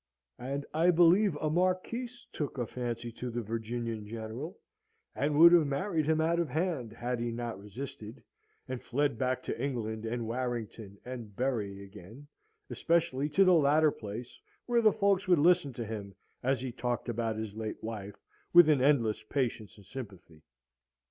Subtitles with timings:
[0.39, 4.57] And I believe a Marquise took a fancy to the Virginian General,
[5.13, 8.23] and would have married him out of hand, had he not resisted,
[8.67, 12.25] and fled back to England and Warrington and Bury again,
[12.71, 17.07] especially to the latter place, where the folks would listen to him as he talked
[17.07, 18.15] about his late wife,
[18.53, 20.41] with an endless patience and sympathy.